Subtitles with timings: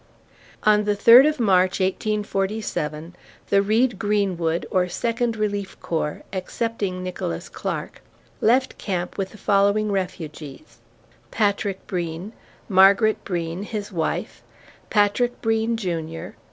[0.63, 3.15] On the third of March, 1847,
[3.49, 8.01] the Reed Greenwood, or Second Relief Corps (excepting Nicholas Clark)
[8.41, 10.79] left camp with the following refugees:
[11.29, 12.33] Patrick Breen,
[12.67, 14.41] Margaret Breen (his wife),
[14.89, 16.29] Patrick Breen, Jr.